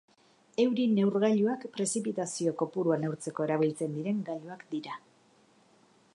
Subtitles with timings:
[0.61, 4.99] Euri-neurgailuak prezipitazio kopurua neurtzeko erabiltzen diren gailuak dira.